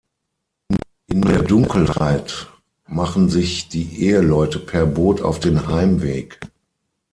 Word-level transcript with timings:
In 1.05 1.21
der 1.21 1.43
Dunkelheit 1.43 2.47
machen 2.87 3.29
sich 3.29 3.69
die 3.69 4.01
Eheleute 4.01 4.57
per 4.57 4.87
Boot 4.87 5.21
auf 5.21 5.39
den 5.39 5.67
Heimweg. 5.67 6.39